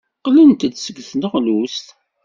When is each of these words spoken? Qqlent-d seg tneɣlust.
Qqlent-d 0.19 0.61
seg 0.79 0.97
tneɣlust. 1.09 1.87